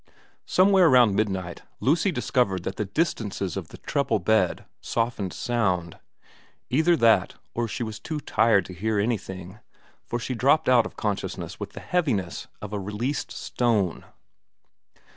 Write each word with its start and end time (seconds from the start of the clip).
Somewhere 0.47 0.89
round 0.89 1.15
midnight 1.15 1.61
Lucy 1.79 2.11
discovered 2.11 2.63
that 2.63 2.77
the 2.77 2.85
distances 2.85 3.55
of 3.55 3.67
the 3.67 3.77
treble 3.77 4.17
bed 4.17 4.65
softened 4.81 5.31
sound; 5.31 5.99
either 6.71 6.97
that, 6.97 7.35
or 7.53 7.67
she 7.67 7.83
was 7.83 7.99
too 7.99 8.19
tired 8.19 8.65
to 8.65 8.73
hear 8.73 8.97
anything, 8.97 9.59
for 10.03 10.17
she 10.17 10.33
dropped 10.33 10.67
out 10.67 10.87
of 10.87 10.97
consciousness 10.97 11.59
with 11.59 11.73
the 11.73 11.81
heaviness 11.81 12.47
of 12.63 12.73
a 12.73 12.79
released 12.79 13.31
stone. 13.31 14.03